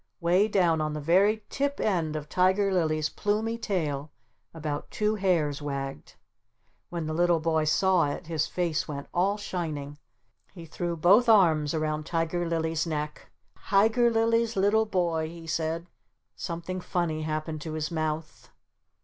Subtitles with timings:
[0.19, 4.09] Way down on the very tip end of Tiger Lily's plumey tail
[4.51, 6.15] about two hairs wagged.
[6.89, 9.99] When the little boy saw it his face went all shining.
[10.55, 13.29] He threw both arms around Tiger Lily's neck.
[13.53, 15.81] "T Tiger Lily's little boy!" he said.
[15.81, 15.91] "T T"
[16.47, 18.49] Something funny happened to his mouth.